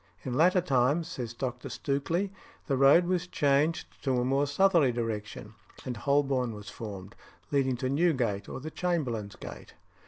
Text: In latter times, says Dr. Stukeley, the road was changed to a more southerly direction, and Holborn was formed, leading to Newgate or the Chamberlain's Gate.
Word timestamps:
In 0.25 0.33
latter 0.33 0.61
times, 0.61 1.07
says 1.07 1.35
Dr. 1.35 1.69
Stukeley, 1.69 2.31
the 2.65 2.75
road 2.75 3.05
was 3.05 3.27
changed 3.27 3.85
to 4.01 4.19
a 4.19 4.25
more 4.25 4.47
southerly 4.47 4.91
direction, 4.91 5.53
and 5.85 5.95
Holborn 5.95 6.55
was 6.55 6.71
formed, 6.71 7.13
leading 7.51 7.77
to 7.77 7.87
Newgate 7.87 8.49
or 8.49 8.59
the 8.59 8.71
Chamberlain's 8.71 9.35
Gate. 9.35 9.75